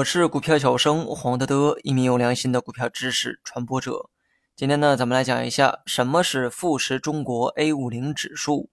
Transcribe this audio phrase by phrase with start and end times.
[0.00, 4.08] 我是股票小生黄德德，一名有良心的股票知识传播者。
[4.56, 8.70] 今天呢，咱们来讲一下什么是富时中国 A 五零指数。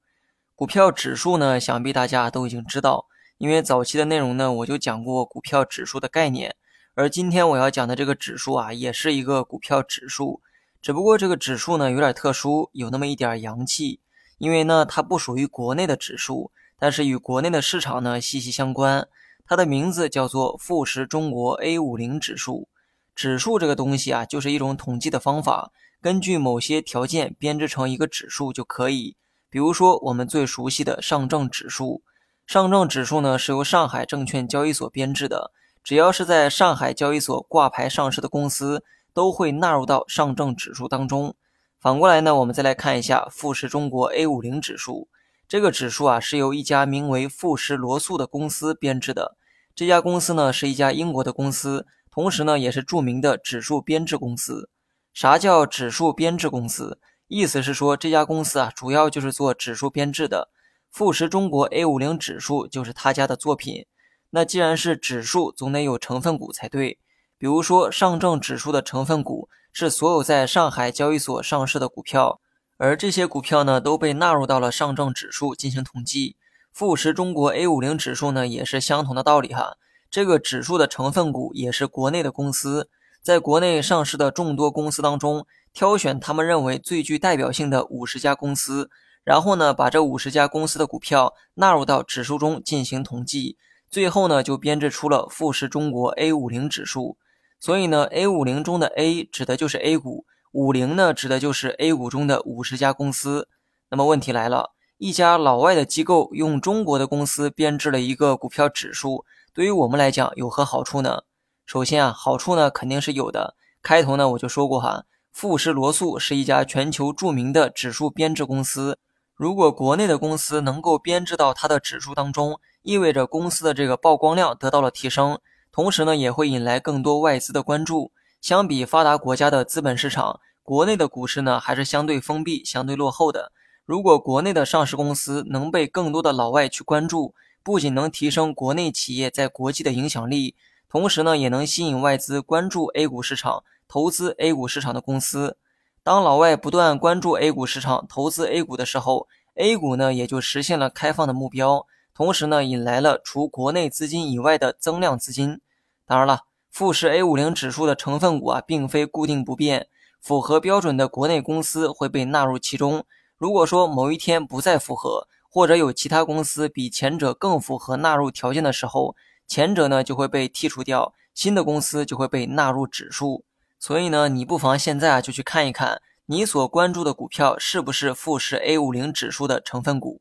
[0.56, 3.08] 股票指数呢，想必大家都已经知道，
[3.40, 6.56] 因为早期的内容呢，我就讲过股票指数的概念。
[6.94, 10.40] 而今天我要讲的这个指数啊，也是一个股票指数，
[10.82, 14.00] 只不过这个指数呢有点特殊，有那么一点洋气，
[14.38, 19.10] 因为呢它不属于国内的指数，但是与国内的市场呢息息相关。
[19.48, 22.68] 它的名字叫做富时中国 A 五零指数。
[23.16, 29.16] 指数这个东西啊，就是一种统计的方法，根据某些条件编制成一个指数就可以。
[29.50, 32.04] 比如说我们最熟悉的上证指数，
[32.46, 38.84] 上证指数呢是由上海证券交易所编制的，只要是在上海交易所挂牌上市的公司，
[39.14, 41.34] 都会纳入到上证指数当中。
[41.80, 45.08] 反过来呢，我们再来看一下富时中国 A 五零指数。
[45.48, 49.37] 这个指数啊，是由一家名为富时罗素的公司编制的。
[49.78, 54.72] 这家公司呢，是一家英国的公司，同时呢，也是著名的指数编制公司。
[55.14, 57.00] 啥叫指数编制公司？
[57.28, 60.50] 意思是说，这家公司啊，主要就是做指数编制的。
[60.90, 63.86] 富时中国 A 五零指数就是他家的作品。
[64.32, 66.98] 那既然是指数，总得有成分股才对。
[67.38, 72.42] 比如说，上证指数的成分股是所有在上海交易所上市的股票。
[72.78, 76.36] 而这些股票呢，都被纳入到了上证指数进行统计。
[76.78, 79.78] 富时中国 A 五零指数呢，也是相同的道理哈。
[80.12, 82.88] 这个指数的成分股也是国内的公司，
[83.20, 88.92] 在国内上市的众多公司当中，挑选他们认为最具代表性的五十家公司，
[89.24, 93.58] 然后呢，把这五十家公司的股票纳入到指数中进行统计，
[93.90, 97.18] 最后呢，就编制出了富时中国 A 五零指数。
[97.60, 100.28] 所以呢，A 五零中的 A 指的就是 A 股。
[100.52, 103.48] 五零呢，指的就是 A 股中的五十家公司。
[103.90, 111.22] 那么问题来了，一家老外的机构用中国的公司编制了一个股票指数，对于我们来讲有何好处呢？
[111.68, 113.56] 首先啊，好处呢肯定是有的。
[113.84, 118.98] 开头呢我就说过哈，富时罗素是一家全球著名的指数编制公司。
[119.36, 125.38] 如果国内的公司能够编制到它的指数当中，意味着公司的这个曝光量得到了提升，
[125.72, 128.12] 同时呢也会引来更多外资的关注。
[128.42, 133.52] 相比发达国家的资本市场，国内的股市呢还是相对封闭、相对落后的。
[133.88, 137.34] 如果国内的上市公司能被更多的老外去关注，
[137.64, 140.56] 不仅能提升国内企业在国际的影响力，
[140.90, 145.56] 同时呢也能吸引外资关注 A 股市场、投资 A 股市场的公司。
[146.04, 155.62] 当老外不断关注 A 股市场、投资 A 股的时候，A 股呢也就实现了开放的目标，同时呢引来了除国内资金以外的增量资金。
[156.06, 156.42] 当然了。
[156.70, 159.88] 富时 A 五零指数的成分股啊，并非固定不变，
[160.22, 163.06] 符合标准的国内公司会被纳入其中。
[163.38, 169.16] 如果说某一天不再符合，或者有其他公司比前者更符合纳入条件的时候，
[169.48, 173.46] 前者呢就会被剔除掉，新的公司就会被纳入指数。
[173.80, 180.20] 所以呢，你不妨现在啊就去看一看，你所关注的股票是不是富时 A 五零指数的成分股。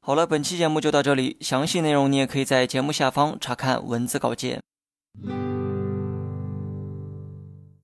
[0.00, 4.62] 好了，本期节目就到这里，详细内容你也可以在节目下方查看文字稿件。